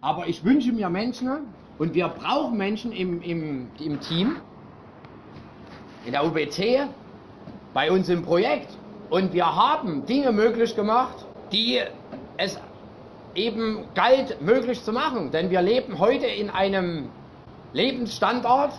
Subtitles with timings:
[0.00, 1.28] Aber ich wünsche mir Menschen
[1.78, 4.36] und wir brauchen Menschen im, im, im Team,
[6.04, 6.86] in der UBC,
[7.74, 8.68] bei uns im Projekt.
[9.10, 11.80] Und wir haben Dinge möglich gemacht, die
[12.36, 12.60] es
[13.34, 15.32] eben galt möglich zu machen.
[15.32, 17.08] Denn wir leben heute in einem
[17.72, 18.72] Lebensstandard,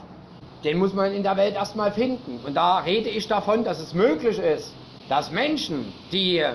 [0.64, 2.40] den muss man in der Welt erstmal finden.
[2.46, 4.74] Und da rede ich davon, dass es möglich ist,
[5.10, 6.46] dass Menschen, die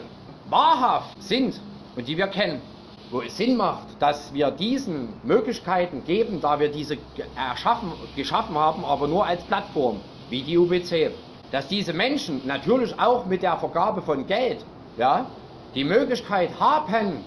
[0.49, 1.61] wahrhaft sind
[1.97, 2.63] und die wir kennen,
[3.11, 6.99] wo es Sinn macht, dass wir diesen Möglichkeiten geben, da wir diese
[7.37, 11.13] erschaffen, geschaffen haben, aber nur als Plattform, wie die UBC,
[11.53, 14.65] dass diese Menschen natürlich auch mit der Vergabe von Geld
[14.97, 15.27] ja,
[15.75, 17.25] die Möglichkeit haben,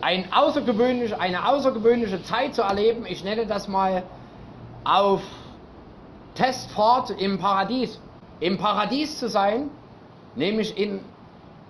[0.00, 4.02] ein außergewöhnlich, eine außergewöhnliche Zeit zu erleben, ich nenne das mal
[4.84, 5.22] auf
[6.34, 8.00] Testfahrt im Paradies.
[8.40, 9.70] Im Paradies zu sein,
[10.34, 11.00] nämlich in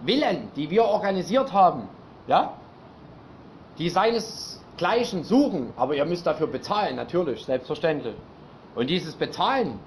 [0.04, 1.88] Villen, die wir organisiert haben,
[2.26, 2.54] ja,
[3.78, 8.14] die seinesgleichen suchen, aber ihr müsst dafür bezahlen, natürlich, selbstverständlich.
[8.74, 9.78] Und dieses Bezahlen,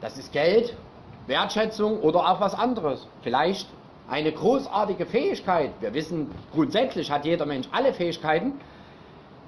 [0.00, 0.76] das ist Geld,
[1.26, 3.06] Wertschätzung oder auch was anderes.
[3.22, 3.68] Vielleicht
[4.08, 5.70] eine großartige Fähigkeit.
[5.80, 8.54] Wir wissen, grundsätzlich hat jeder Mensch alle Fähigkeiten,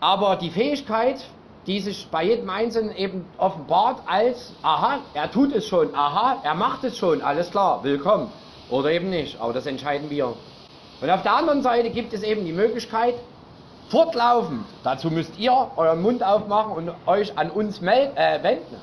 [0.01, 1.25] aber die Fähigkeit,
[1.67, 6.55] die sich bei jedem Einzelnen eben offenbart als, aha, er tut es schon, aha, er
[6.55, 8.31] macht es schon, alles klar, willkommen.
[8.71, 10.34] Oder eben nicht, aber das entscheiden wir.
[11.01, 13.15] Und auf der anderen Seite gibt es eben die Möglichkeit,
[13.91, 18.77] fortlaufend, dazu müsst ihr euren Mund aufmachen und euch an uns melden, äh, wenden.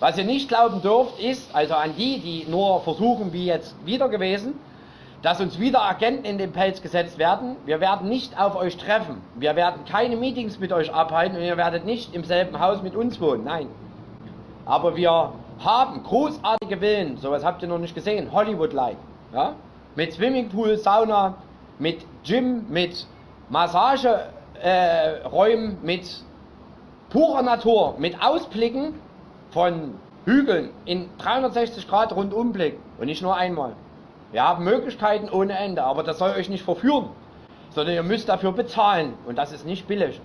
[0.00, 4.08] Was ihr nicht glauben dürft, ist, also an die, die nur versuchen, wie jetzt wieder
[4.08, 4.54] gewesen,
[5.20, 7.56] dass uns wieder Agenten in den Pelz gesetzt werden.
[7.66, 9.20] Wir werden nicht auf euch treffen.
[9.34, 12.96] Wir werden keine Meetings mit euch abhalten und ihr werdet nicht im selben Haus mit
[12.96, 13.44] uns wohnen.
[13.44, 13.66] Nein.
[14.64, 18.96] Aber wir haben großartige Villen, sowas habt ihr noch nicht gesehen, Hollywood-like.
[19.34, 19.52] Ja?
[19.94, 21.34] Mit Swimmingpool, Sauna,
[21.78, 23.06] mit Gym, mit
[23.50, 26.22] Massageräumen, äh, mit
[27.10, 28.94] purer Natur, mit Ausblicken
[29.50, 33.74] von Hügeln in 360 Grad Rundumblick und nicht nur einmal.
[34.30, 37.08] Wir haben Möglichkeiten ohne Ende, aber das soll euch nicht verführen,
[37.70, 40.20] sondern ihr müsst dafür bezahlen und das ist nicht billig.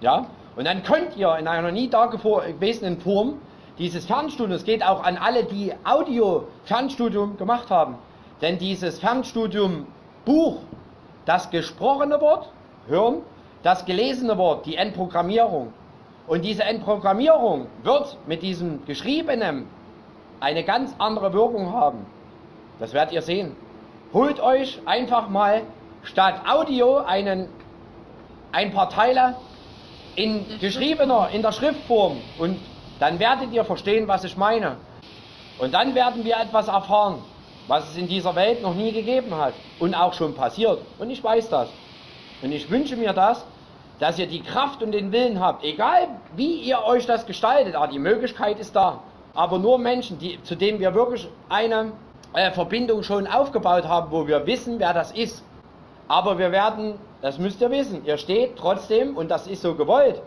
[0.00, 0.26] Ja?
[0.54, 3.40] Und dann könnt ihr in einer nie dagewesenen Form
[3.78, 7.96] dieses Fernstudium, es geht auch an alle, die Audio-Fernstudium gemacht haben,
[8.40, 9.86] denn dieses Fernstudium
[10.24, 10.58] Buch,
[11.24, 12.50] das gesprochene Wort,
[12.86, 13.22] hören,
[13.62, 15.72] das gelesene Wort, die Entprogrammierung.
[16.26, 19.66] Und diese Entprogrammierung wird mit diesem geschriebenen
[20.40, 22.06] eine ganz andere Wirkung haben.
[22.78, 23.56] Das werdet ihr sehen.
[24.12, 25.62] Holt euch einfach mal
[26.02, 27.48] statt Audio einen,
[28.52, 29.36] ein paar Teile
[30.16, 32.58] in geschriebener, in der Schriftform und
[32.98, 34.76] dann werdet ihr verstehen, was ich meine.
[35.58, 37.22] Und dann werden wir etwas erfahren,
[37.68, 40.80] was es in dieser Welt noch nie gegeben hat und auch schon passiert.
[40.98, 41.68] Und ich weiß das.
[42.42, 43.44] Und ich wünsche mir das,
[43.98, 47.88] dass ihr die Kraft und den Willen habt, egal wie ihr euch das gestaltet, aber
[47.88, 49.00] die Möglichkeit ist da.
[49.34, 51.92] Aber nur Menschen, die, zu denen wir wirklich eine
[52.32, 55.44] äh, Verbindung schon aufgebaut haben, wo wir wissen, wer das ist.
[56.08, 60.20] Aber wir werden, das müsst ihr wissen, ihr steht trotzdem, und das ist so gewollt,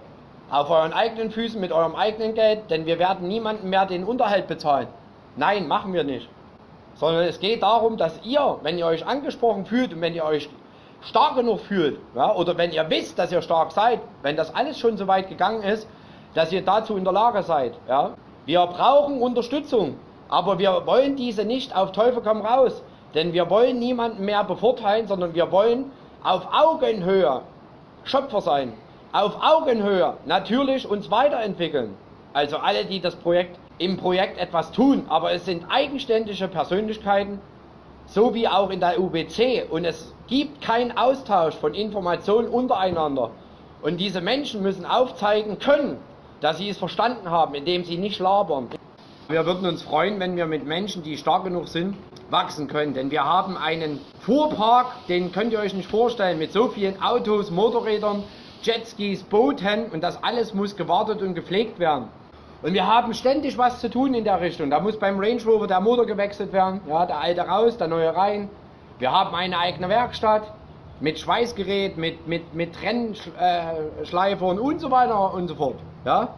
[0.50, 4.48] auf euren eigenen Füßen mit eurem eigenen Geld, denn wir werden niemandem mehr den Unterhalt
[4.48, 4.88] bezahlen.
[5.36, 6.30] Nein, machen wir nicht.
[6.96, 10.48] Sondern es geht darum, dass ihr, wenn ihr euch angesprochen fühlt und wenn ihr euch
[11.06, 14.80] stark genug fühlt, ja, oder wenn ihr wisst, dass ihr stark seid, wenn das alles
[14.80, 15.88] schon so weit gegangen ist,
[16.34, 17.74] dass ihr dazu in der Lage seid.
[17.88, 18.12] Ja.
[18.46, 19.96] Wir brauchen Unterstützung.
[20.30, 22.82] Aber wir wollen diese nicht auf Teufel komm raus,
[23.14, 25.92] denn wir wollen niemanden mehr bevorteilen, sondern wir wollen
[26.24, 27.42] auf Augenhöhe
[28.04, 28.74] Schöpfer sein,
[29.12, 31.96] auf Augenhöhe natürlich uns weiterentwickeln.
[32.34, 37.40] Also alle, die das Projekt im Projekt etwas tun, aber es sind eigenständige Persönlichkeiten,
[38.06, 43.32] so wie auch in der UBC und es gibt keinen Austausch von Informationen untereinander.
[43.82, 45.98] Und diese Menschen müssen aufzeigen können,
[46.42, 48.70] dass sie es verstanden haben, indem sie nicht labern.
[49.30, 51.96] Wir würden uns freuen, wenn wir mit Menschen, die stark genug sind,
[52.30, 52.94] wachsen können.
[52.94, 57.52] Denn wir haben einen Fuhrpark, den könnt ihr euch nicht vorstellen, mit so vielen Autos,
[57.52, 58.24] Motorrädern,
[58.62, 62.10] Jetskis, Booten und das alles muss gewartet und gepflegt werden.
[62.64, 64.70] Und wir haben ständig was zu tun in der Richtung.
[64.70, 68.16] Da muss beim Range Rover der Motor gewechselt werden, ja, der alte raus, der neue
[68.16, 68.50] rein.
[69.00, 70.44] Wir haben eine eigene Werkstatt
[71.02, 75.76] mit Schweißgerät, mit, mit, mit Trennschleifern und so weiter und so fort.
[76.06, 76.30] Ja?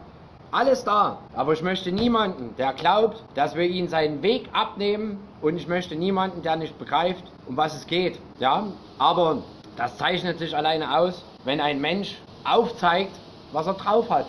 [0.50, 1.20] Alles da.
[1.36, 5.96] Aber ich möchte niemanden, der glaubt, dass wir ihn seinen Weg abnehmen und ich möchte
[5.96, 8.20] niemanden, der nicht begreift, um was es geht.
[8.40, 8.66] Ja,
[8.98, 9.44] aber
[9.78, 13.12] das zeichnet sich alleine aus, wenn ein Mensch aufzeigt,
[13.52, 14.26] was er drauf hat,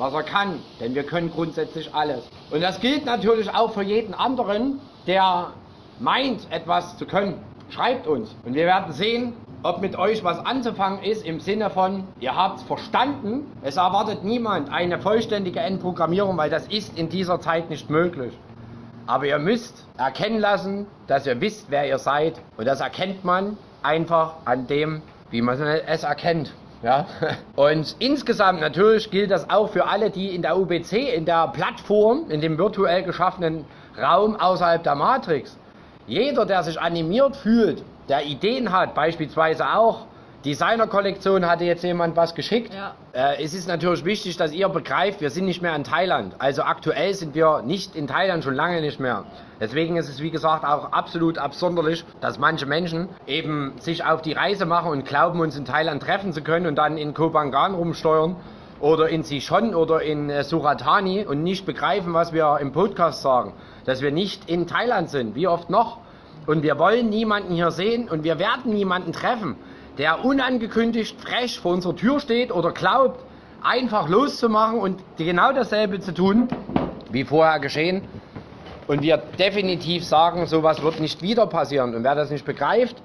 [0.00, 0.60] was er kann.
[0.80, 2.24] Denn wir können grundsätzlich alles.
[2.50, 5.52] Und das gilt natürlich auch für jeden anderen, der
[6.00, 7.34] meint, etwas zu können.
[7.68, 12.04] Schreibt uns und wir werden sehen, ob mit euch was anzufangen ist im Sinne von,
[12.18, 17.40] ihr habt es verstanden, es erwartet niemand eine vollständige Endprogrammierung, weil das ist in dieser
[17.40, 18.32] Zeit nicht möglich.
[19.06, 22.40] Aber ihr müsst erkennen lassen, dass ihr wisst, wer ihr seid.
[22.56, 26.54] Und das erkennt man einfach an dem, wie man es erkennt.
[26.82, 27.06] Ja?
[27.56, 32.30] Und insgesamt natürlich gilt das auch für alle, die in der UBC, in der Plattform,
[32.30, 33.64] in dem virtuell geschaffenen
[34.00, 35.56] Raum außerhalb der Matrix,
[36.06, 40.06] jeder, der sich animiert fühlt, der Ideen hat, beispielsweise auch,
[40.44, 42.72] Designer-Kollektion hatte jetzt jemand was geschickt.
[42.72, 42.94] Ja.
[43.12, 46.34] Äh, es ist natürlich wichtig, dass ihr begreift, wir sind nicht mehr in Thailand.
[46.38, 49.24] Also aktuell sind wir nicht in Thailand, schon lange nicht mehr.
[49.60, 54.32] Deswegen ist es, wie gesagt, auch absolut absonderlich, dass manche Menschen eben sich auf die
[54.32, 58.36] Reise machen und glauben, uns in Thailand treffen zu können und dann in Kopangan rumsteuern
[58.80, 63.52] oder in Sichon oder in äh, Suratani und nicht begreifen, was wir im Podcast sagen.
[63.84, 65.34] Dass wir nicht in Thailand sind.
[65.34, 65.98] Wie oft noch?
[66.46, 69.56] Und wir wollen niemanden hier sehen und wir werden niemanden treffen
[70.00, 73.22] der unangekündigt frech vor unserer Tür steht oder glaubt,
[73.62, 76.48] einfach loszumachen und genau dasselbe zu tun,
[77.10, 78.08] wie vorher geschehen.
[78.86, 81.94] Und wir definitiv sagen, sowas wird nicht wieder passieren.
[81.94, 82.96] Und wer das nicht begreift,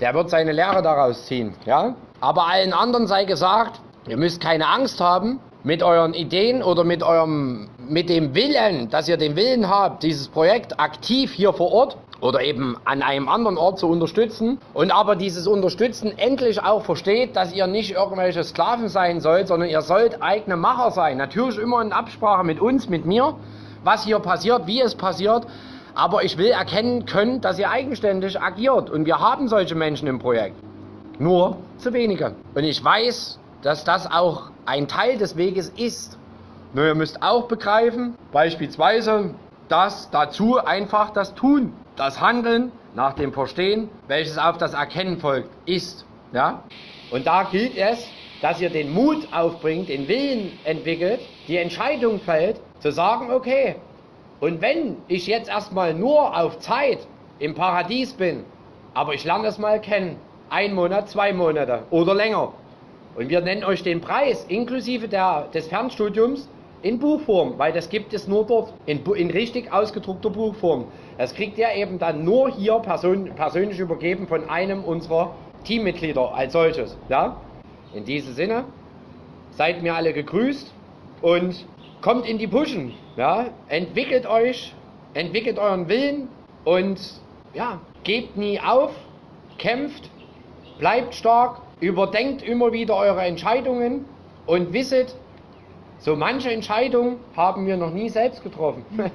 [0.00, 1.54] der wird seine Lehre daraus ziehen.
[1.66, 1.94] Ja?
[2.20, 7.04] Aber allen anderen sei gesagt, ihr müsst keine Angst haben mit euren Ideen oder mit
[7.04, 11.96] eurem, mit dem Willen, dass ihr den Willen habt, dieses Projekt aktiv hier vor Ort
[12.20, 17.36] oder eben an einem anderen Ort zu unterstützen und aber dieses Unterstützen endlich auch versteht,
[17.36, 21.16] dass ihr nicht irgendwelche Sklaven sein sollt, sondern ihr sollt eigene Macher sein.
[21.16, 23.34] Natürlich immer in Absprache mit uns, mit mir,
[23.84, 25.46] was hier passiert, wie es passiert.
[25.94, 28.90] Aber ich will erkennen können, dass ihr eigenständig agiert.
[28.90, 30.56] Und wir haben solche Menschen im Projekt.
[31.18, 32.34] Nur zu wenige.
[32.54, 36.16] Und ich weiß, dass das auch ein Teil des Weges ist.
[36.72, 39.34] Nur ihr müsst auch begreifen, beispielsweise,
[39.68, 45.50] dass dazu einfach das Tun das Handeln nach dem Verstehen, welches auf das Erkennen folgt,
[45.66, 46.06] ist.
[46.32, 46.64] Ja?
[47.10, 48.08] Und da gilt es,
[48.40, 53.76] dass ihr den Mut aufbringt, den Willen entwickelt, die Entscheidung fällt, zu sagen, okay,
[54.40, 57.00] und wenn ich jetzt erstmal nur auf Zeit
[57.38, 58.44] im Paradies bin,
[58.94, 60.16] aber ich lerne es mal kennen,
[60.48, 62.54] ein Monat, zwei Monate oder länger,
[63.16, 66.48] und wir nennen euch den Preis inklusive der, des Fernstudiums
[66.82, 70.86] in Buchform, weil das gibt es nur dort, in, in richtig ausgedruckter Buchform.
[71.18, 75.34] Das kriegt ihr eben dann nur hier person, persönlich übergeben von einem unserer
[75.64, 76.96] Teammitglieder als solches.
[77.08, 77.40] Ja?
[77.94, 78.64] In diesem Sinne,
[79.52, 80.72] seid mir alle gegrüßt
[81.22, 81.66] und
[82.00, 82.94] kommt in die Pushen.
[83.16, 83.46] Ja?
[83.68, 84.74] Entwickelt euch,
[85.12, 86.28] entwickelt euren Willen
[86.64, 86.98] und
[87.52, 88.92] ja, gebt nie auf,
[89.58, 90.08] kämpft,
[90.78, 94.04] bleibt stark, überdenkt immer wieder eure Entscheidungen
[94.46, 95.14] und wisset,
[96.00, 98.84] so manche Entscheidung haben wir noch nie selbst getroffen.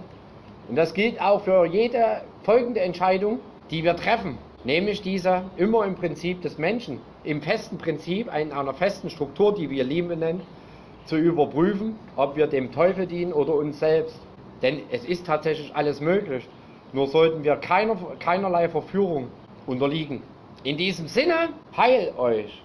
[0.67, 3.39] Und das gilt auch für jede folgende Entscheidung,
[3.71, 4.37] die wir treffen.
[4.63, 9.69] Nämlich diese immer im Prinzip des Menschen, im festen Prinzip, in einer festen Struktur, die
[9.69, 10.41] wir Liebe nennen,
[11.05, 14.19] zu überprüfen, ob wir dem Teufel dienen oder uns selbst.
[14.61, 16.47] Denn es ist tatsächlich alles möglich.
[16.93, 19.27] Nur sollten wir keiner, keinerlei Verführung
[19.67, 20.21] unterliegen.
[20.63, 22.63] In diesem Sinne, heil euch!